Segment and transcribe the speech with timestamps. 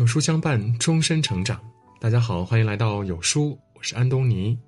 [0.00, 1.60] 有书相伴，终身成长。
[2.00, 4.58] 大家好，欢迎来到有书，我是安东尼。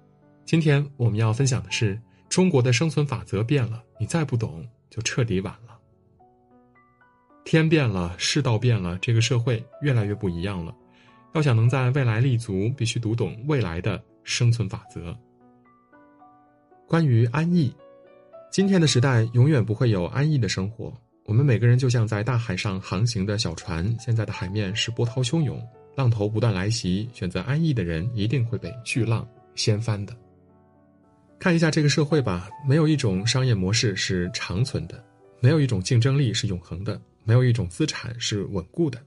[0.44, 1.98] 今天我们要分享的是
[2.28, 5.78] 中国的生存法则变了，你再不懂就彻底晚了。
[7.46, 10.76] 天变了，世道变了，这个社会越来越不一样了。
[11.32, 15.18] 要想能在未来立足，必须读懂未来的生存法则。
[16.86, 17.74] 关于安逸，
[18.50, 20.92] 今天的时代永远不会有安逸的生活。
[21.24, 25.62] 我们每个人就像在大海上航行的小船，现在的海面是波涛汹涌，
[25.94, 27.08] 浪头不断来袭。
[27.12, 30.14] 选择安逸的人一定会被巨浪掀翻的。
[31.38, 35.02] 看一下这个社会吧，没有一种商业模式是长存的，
[35.40, 39.00] 没有一种竞争力是永恒的，没有一种资产是稳固的。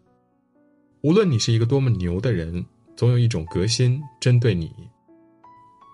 [1.02, 4.72] 无论你是一个多么牛的人，总有一种革新针对你。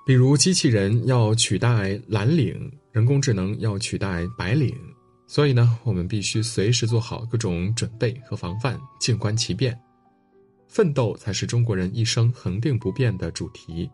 [0.05, 4.75] 比如机器人要取代蓝领，人工智能要取代白领。
[5.31, 9.79] 所以呢，我们必须随时做好各种准备和防范，静观其变。
[10.67, 13.89] 奋斗才是中国人一生恒定不变的主题。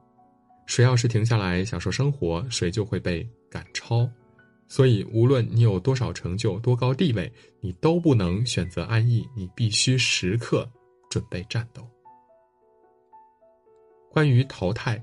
[0.66, 4.10] 谁要是停下来享受生活，谁就会被赶超。
[4.68, 10.68] 所以，无论你有多少成就、多高地位，你都不能选择安逸，你必须时刻
[11.08, 11.88] 准备战斗。
[14.10, 15.00] 关于淘汰。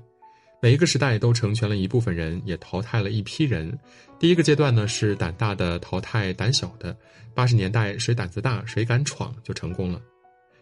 [0.65, 3.71] 每一个时代都成全了一部分人，也淘汰了一批人。
[4.17, 6.97] 第一个阶段呢是胆大的淘汰胆小的，
[7.35, 10.01] 八十年代谁胆子大谁敢闯就成功了。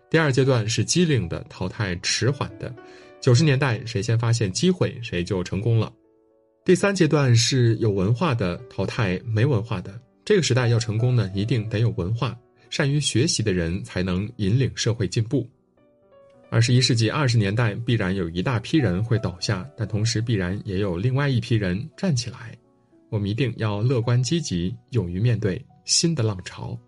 [0.10, 2.76] 第二阶段是机灵的淘汰迟缓的，
[3.22, 5.90] 九十年代谁先发现机会谁就成功了。
[6.66, 9.98] 第三阶段是有文化的淘汰没文化的。
[10.26, 12.38] 这个时代要成功呢，一定得有文化，
[12.70, 15.50] 善于学习的人才能引领社会进步。
[16.54, 22.56] 二十一世纪二十年代，必然有一大批人会倒下，但同时必然也有另外一批人站起来。
[23.10, 26.80] 我们一定要乐观积极，勇于面对新的浪潮。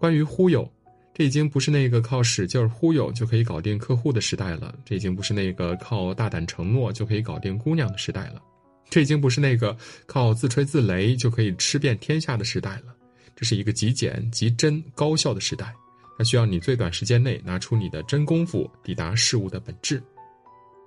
[0.00, 0.66] 关于忽悠，
[1.12, 8.40] 这已经不是那个靠使劲忽悠就可以搞定客户的时代了；这已经不是那个靠大胆承诺就可以搞定姑娘的时代了；
[8.88, 9.76] 这已经不是那个
[10.06, 12.94] 靠自吹自擂就可以吃遍天下的时代了。
[13.36, 15.74] 这是一个极简、极真、高效的时代。
[16.18, 20.02] 它需要你最短时间内拿出你的真功夫，抵达事物的本质。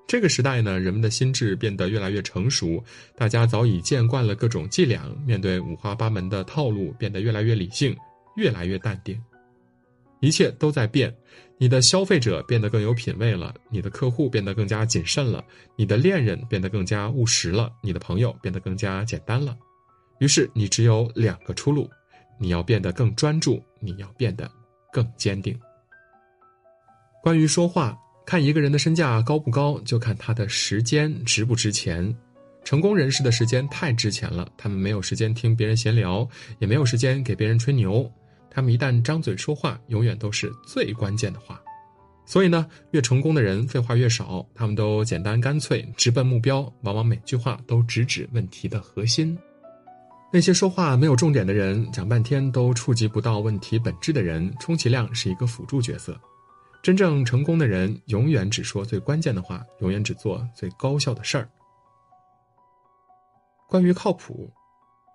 [0.07, 2.83] 这个时代呢，人们的心智变得越来越成熟，
[3.15, 7.95] 大家早已见惯了各种伎俩，面对五花八门的套路，变得越来越理性，
[8.35, 9.19] 越来越淡定。
[10.21, 11.13] 一切都在变，
[11.57, 15.43] 你的消费者变得更有品位了，你的客户变得更加谨慎了，
[15.75, 19.57] 你的恋人变得更加务实了，你的朋友变得更加简单了。
[20.19, 21.89] 于是你只有两个出路：
[22.39, 24.49] 你要变得更专注，你要变得。
[24.95, 25.53] 更坚定。
[27.21, 32.15] 关于说话，看一个人的身价高不高，就看他的时间值不值钱。
[32.63, 36.25] 成功人士的时间太值钱了，他们没有时间听别人闲聊，
[36.59, 38.09] 也没有时间给别人吹牛。
[38.49, 41.61] 他们一旦张嘴说话，永远都是最关键的话。
[42.25, 49.37] 所以呢，越成功的人废话越少，他们都简单干脆，直奔目标，往往每句话都直指问题的核心。
[50.31, 56.19] 那些说话没有重点的人，讲半天都触及不到问题本质的人，充其量是一个辅助角色。
[56.83, 61.49] 真正成功的人，永远只说最关键的话，永远只做最高效的事儿。
[63.69, 64.51] 关于靠谱，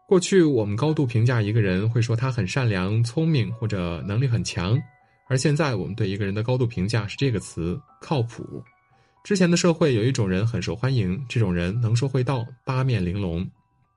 [0.08, 4.80] 过去我们高度评价一个人，会说他很善良、聪明或者能力很强，
[5.28, 8.64] 而现在我们对一个人的高度评价是这个词“靠谱”。
[9.22, 13.46] 之前的社会有一种人很受欢迎，这种人能说会道，八面玲珑。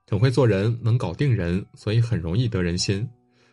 [0.08, 3.08] 很会做人，能搞定人，所以很容易得人心。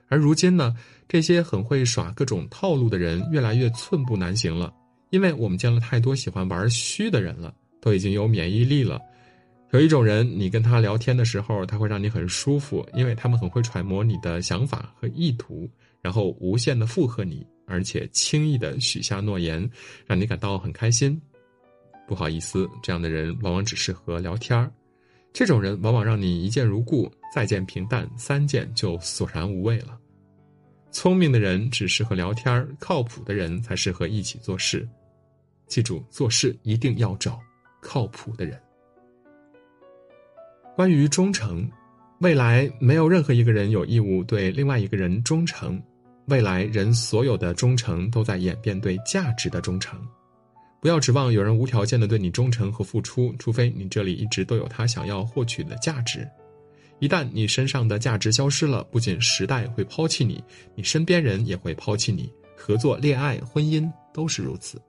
[0.08, 0.76] 而如今呢，
[1.08, 4.74] 这些很会耍各种套路的人越来越寸步难行了，
[5.10, 9.00] 因为我们见了太多喜欢玩虚的人了，都已经有免疫力了。
[9.72, 15.70] 有一种人，你跟他聊天的时候，他会让你很舒服，因为他们很会揣摩你的想法和意图，
[16.02, 19.68] 然后无限的附和你，而且轻易的许下诺言，
[20.06, 21.20] 让你感到很开心。
[22.06, 24.70] 不好意思，这样的人往往只适合聊天儿。
[25.34, 29.98] 这种人往往让你一见如故，再见平淡，三见就索然无味了。
[30.92, 34.88] 聪明的人只适合聊天靠谱的人才适合一起做事。
[35.68, 37.40] 记住，做事一定要找
[37.82, 38.60] 靠谱的人。
[40.76, 41.70] 关于忠诚，
[42.20, 45.82] 未来没有任何一个人有义务对另外一个人忠诚。
[46.26, 49.98] 未来人所有的忠诚都在演变对价值的忠诚。
[50.82, 56.28] 不要指望有人无条件的对你忠诚和付出，除非你这里一直都有他想要获取的价值。
[56.98, 60.44] 一旦你身上的价值消失了，不仅时代会抛弃你，
[60.76, 62.34] 你身边人也会抛弃你。
[62.56, 64.82] 合作、恋爱、婚姻都是如此。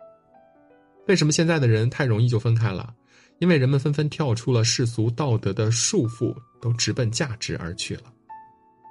[1.06, 2.94] 为什么现在的人太容易就分开了？
[3.38, 8.04] 因为人们纷纷跳出了世俗道德的束缚，都直奔价值而去了。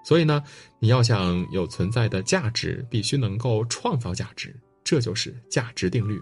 [0.05, 0.43] 所以呢，
[0.77, 4.55] 你要想有存在的价值，必须能够创造价值。
[4.83, 6.19] 这就是价值定律。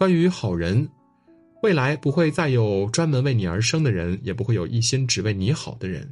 [0.00, 0.88] 关于好人，
[1.62, 6.10] 未来不会再有专门为你而生的人，也不会有一心只为你好的人。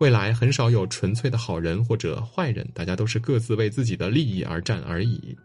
[0.00, 5.38] 未来很少有纯粹的好人或者坏人，大家都是各自为自己的利益而战而已。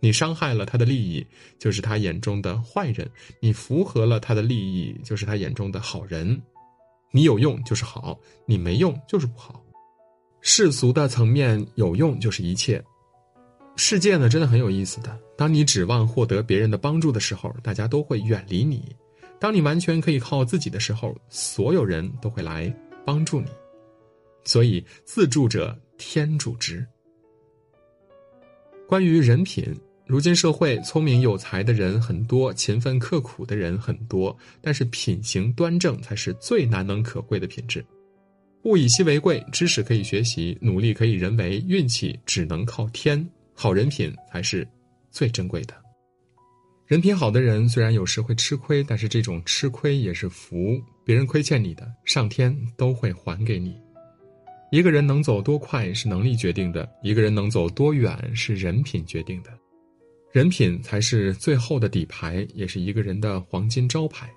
[0.00, 1.24] 你伤害了他的利益，
[1.60, 3.06] 就是他眼中的坏人；
[3.38, 6.42] 你符合了他的利益，就是他眼中的好人。
[7.12, 9.62] 你有用就是好，你没用就是不好。
[10.40, 12.82] 世俗的层面，有用就是一切。
[13.76, 15.16] 世界呢，真的很有意思的。
[15.42, 18.78] 当你指望获得别人的帮助的时候，大家都会远离你；
[19.40, 22.72] 当你完全可以靠自己的时候，所有人都会来
[23.04, 23.48] 帮助你。
[24.44, 26.86] 所以，自助者天助之。
[28.86, 29.64] 关于人品。
[30.06, 37.84] 如今社会聪明有才的人很多，勤奋刻苦的人很多，但是品行端正才是最难能可贵的品质。
[38.62, 43.28] 物以稀为贵，知识可以学习，努力可以人为，运气只能靠天。
[43.54, 44.64] 好人品才是
[45.12, 45.74] 最珍贵的。
[46.86, 50.82] 人品好的人虽然有时会吃亏，但是这种吃亏也是福。
[51.04, 53.80] 别人亏欠你的，上天都会还给你。
[54.70, 59.50] 一个人能走多快是能力决定的，一个人能走多远是人品决定的。
[60.32, 64.30] 人品才是最后的底牌，也是一个人的黄金招牌。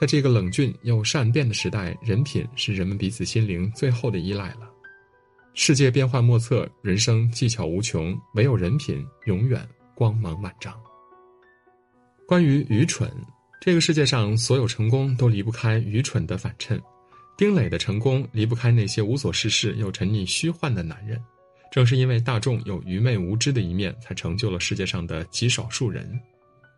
[0.00, 4.70] 在这个冷峻又善变的时代，人品是人们彼此心灵最后的依赖了。
[5.54, 10.74] 世界变幻莫测，人生技巧无穷，唯有人品永远光芒万丈。
[12.26, 13.10] 关于愚蠢，
[13.60, 16.80] 这个世界上所有成功都离不开愚蠢的反衬。
[17.36, 21.20] 丁磊的成功离不开那些无所事事又沉溺虚幻的男人。
[21.72, 26.20] 正是因为大众有愚昧无知的一面，才成就了世界上的极少数人。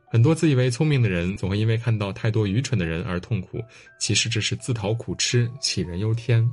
[0.07, 3.61] 很多自以为聪明的人，总会因为看到太多愚蠢的人而痛苦。
[3.99, 6.49] 其实这是自讨苦吃，杞人忧天。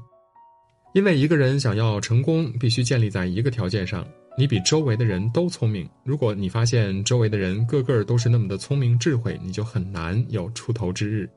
[0.96, 4.04] 因为一个人想要成功，必须建立在一个条件上：
[4.38, 5.88] 你比周围的人都聪明。
[6.04, 11.30] 如果你发现周围的人个个都是那么的聪明智慧，你就很难有出头之日。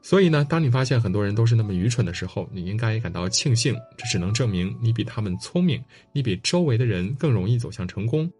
[0.00, 5.82] 所以呢，当你发现很多人都是那么愚蠢的时候，你应该感到庆幸，这只能证明你比他们聪明，
[6.12, 8.30] 你比周围的人更容易走向成功。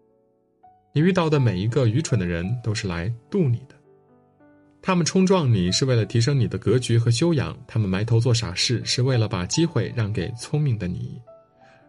[0.93, 3.75] 你遇到的每一个愚蠢的人都是来渡你的，
[4.81, 11.19] 他们冲撞你是为了提升你的格局和修养，他们埋头做傻事是为了把机会让给聪明的你。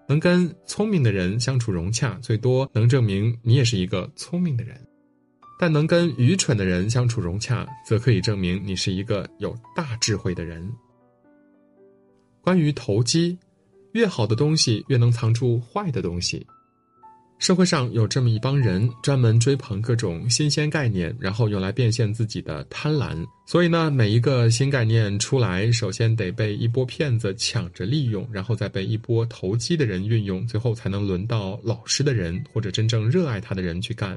[0.08, 4.80] 能跟聪明的人相处融洽，最多能证明你也是一个聪明的人。
[5.58, 10.70] 但能跟愚蠢的人相处融洽，则可以证明你是一个有大智慧的人。
[12.42, 13.38] 关于投机，
[13.92, 16.46] 越好的东西越能藏住坏的东西。
[17.38, 23.14] 社会上有这么一帮人，专门追捧各种新鲜概念，然后用来变现自己的贪婪。
[23.46, 34.16] 所以呢，每一个新概念出来，首先得被一波骗子抢着利用，然后再被一波投机的人运用，最后才能轮到老实的人或者真正热爱他的人去干。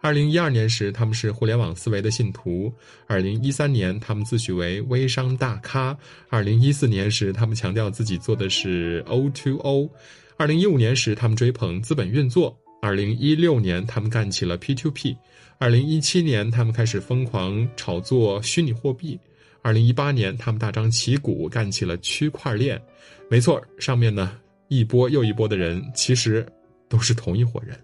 [0.00, 2.70] 二零一二年时，他们是互联网思维的信徒；
[3.06, 5.94] 二零一三年，他们自诩为微商大咖；
[6.28, 9.88] 二零一四年时，他们强调自己做的是 O to O；
[10.36, 12.52] 二零一五年时，他们追捧资本运作；
[12.82, 15.16] 二零一六年，他们干起了 P to P；
[15.58, 19.16] 二零一七年，他们开始疯狂炒作虚拟货币；
[19.62, 22.82] 二零一八年，他们大张旗鼓干起了区块链。
[23.30, 24.36] 没错，上面呢
[24.66, 26.44] 一波又一波的人，其实
[26.88, 27.78] 都是同一伙人。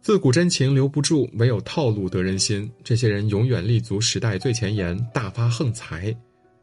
[0.00, 2.70] 自古真情留不住，唯有套路得人心。
[2.82, 6.16] 这些人永远立足时代最前沿，大发横财。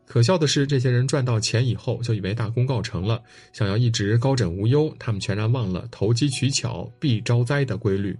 [0.05, 4.93] 可笑的是，这些人赚到钱以后，就以为大功告成了，想要一直高枕无忧。
[4.99, 8.17] 他们全然忘了投机取巧必招灾的规律。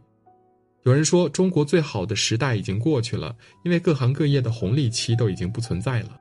[0.84, 6.18] 有人说，中国最好的时代已经过去了，因为各行各业的红利期都已经不存在了。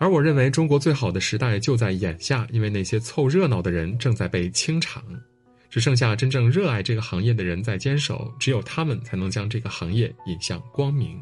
[0.00, 5.02] 而我认为，中国最好的时代就在眼下，因为那些凑热闹的人正在被清场。
[5.70, 11.18] 只剩下真正热爱这个行业的人在坚守，只有他们才能将这个行业引向光明。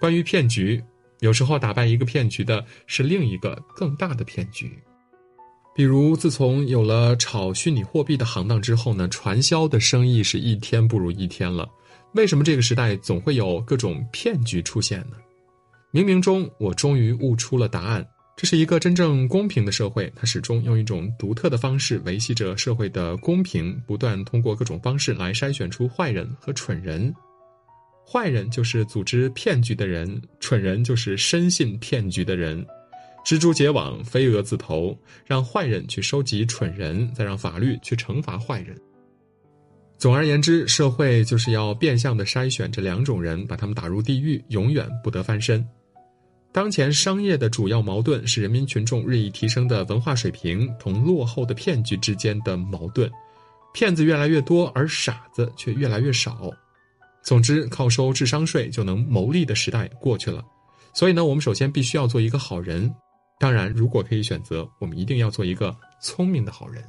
[0.00, 0.82] 关于骗局，
[1.24, 4.70] 有时候打败一个骗局的是另一个更大的骗局。
[5.74, 11.66] 比如，自从有了炒虚拟货币的行当之后呢，传销的生意是一天不如一天了。
[12.12, 15.16] 为什么这个时代总会有各种骗局出现呢？
[15.94, 18.06] 冥冥中，我终于悟出了答案。
[18.36, 27.14] 这是一个真正公平的社会，它始终用一种独特的方式维系着社会的公平，不断通过各种方式来筛选出坏人和蠢人。
[28.06, 32.62] 坏人就是组织骗局的人，蠢人就是深信骗局的人。
[33.24, 38.76] 蜘蛛结网，飞蛾自投，让坏人去收集蠢人，再让法律去惩罚坏人。
[39.96, 45.66] 总而言之，社会就是要变相的筛选这两种人，把他们打入地狱，永远不得翻身。
[46.52, 53.10] 当前商业的主要矛盾是人民群众日益提升的文化水平同落后的骗局之间的矛盾。
[53.72, 56.52] 骗子越来越多，而傻子却越来越少。
[57.24, 60.44] 总之，靠收智商税就能牟利的时代过去了。
[60.92, 62.94] 所以呢，我们首先必须要做一个好人。
[63.40, 66.84] 当然，如果可以选择，我们一定要做一个聪明的好人。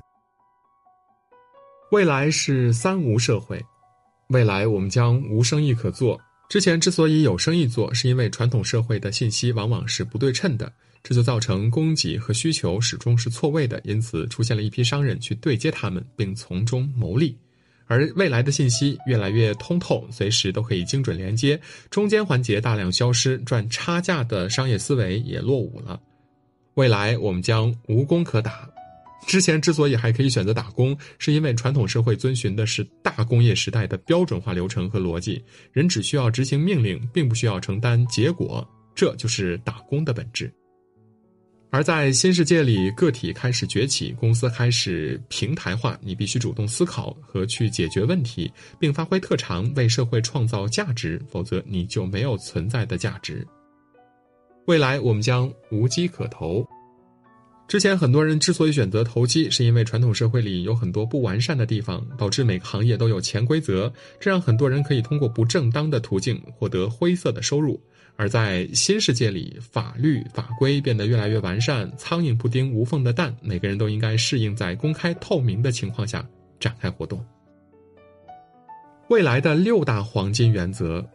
[1.92, 3.64] 未来是三无社会，
[4.28, 6.20] 未来我们将无生意可做。
[6.50, 17.36] 之前之所以有生意做，是因为传统社会的信息往往是不对称的，这就造成供给和需求始终是错位的，因此出现了一批商人去对接他们，并从中牟利。
[17.88, 26.00] 而未来的信息越来越通透，随时都可以精准连接，中间环节大量消失，赚差价的商业思维也落伍了。
[26.76, 28.70] 未来我们将无工可打。
[29.28, 40.54] 之前之所以还可以选择打工，是因为传统社会遵循的是大工业时代的标准化流程和逻辑，人只需要执行命令，并不需要承担结果，这就是打工的本质。
[41.76, 53.46] 而在新世界里，个体开始崛起，公司开始平台化，你必须主动思考和去解决问题，并发挥特长，为社会创造价值，否则你就没有存在的价值。
[54.68, 56.66] 未来我们将无机可投。
[57.68, 67.78] 之前很多人之所以选择投机，是因为传统社会里有很多不完善的地方，导致每个行业都有潜规则，这让很多人可以通过不正当的途径获得灰色的收入。
[68.18, 76.26] 而在新世界里，法律法规变得越来越完善，苍蝇不叮无缝的蛋，每个人都应该适应在公开透明的情况下
[76.60, 77.24] 展开活动。
[79.10, 81.06] 未来的六大黄金原则：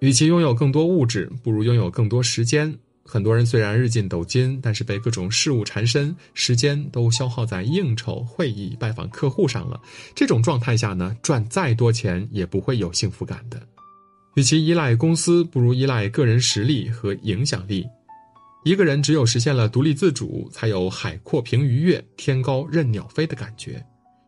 [0.00, 2.76] 与其拥有更多物质，不如拥有更多时间。
[3.04, 9.80] 很多人虽然日进斗金，但是被各种事物缠身，时间都消耗在应酬、会议、拜访客户上了。
[10.14, 13.58] 这种状态下呢，赚再多钱也不会有幸福感的。
[14.38, 17.84] 与其依赖公司，不如依赖个人实力和影响力。
[18.64, 23.84] 一个人只有实现了独立自主，才有海阔凭鱼跃、天高任鸟飞的感觉。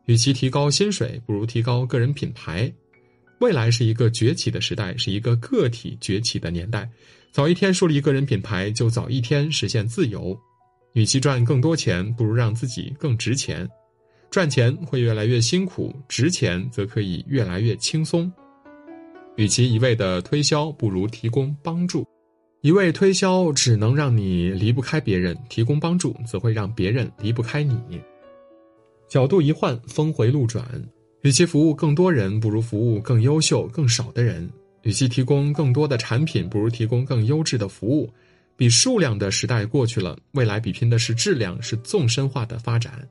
[0.07, 2.73] 与其提高薪水，不如提高个人品牌。
[3.39, 6.91] 未来是一个崛起的时代，是一个个体崛起的年代。
[7.31, 10.37] 早一天树立个人品牌，就早一天实现自由。
[10.95, 13.65] 与其赚更多钱，不如让自己更值钱。
[14.29, 18.29] 赚钱会越来越辛苦，值钱则可以越来越轻松。
[19.37, 22.07] 与其一味的推销，不如提供帮助。
[22.63, 27.79] 一味推销只能让你离不开别人，提供帮助则会让别人离不开你。
[29.09, 30.65] 角度一换，峰回路转。
[31.23, 34.51] 与其服务更多人，不如服务更优秀、更少的人。
[34.83, 38.13] 与其提供更多的产品，不如提供更优质的服务。
[38.57, 43.09] 比数量的时代过去了，未来比拼的是质量，是纵深化的发展。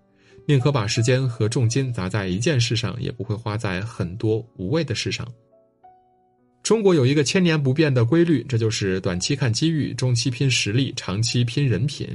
[0.48, 5.28] 宁可把时间和重金砸在一件事上，也不会花在很多无谓的事上。
[6.70, 12.08] 中国有一个千年不变的规律，这就是短期看机遇，中期拼实力，长期拼人品。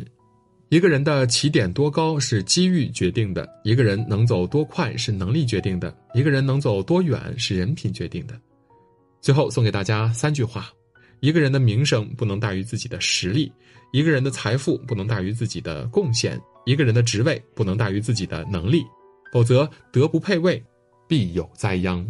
[0.68, 8.40] 一个人的起点多高是机遇决定的，一个人能走多快是能力决定的，一个人能走多远是人品决定的。
[9.20, 10.70] 最后送给大家三句话：
[11.18, 13.50] 一个人的名声不能大于自己的实力；
[13.92, 18.84] 一个人的财富不能大于自己的贡献；一个人的职位不能大于自己的能力。
[19.32, 20.62] 否则，德不配位，
[21.08, 22.06] 必有灾殃。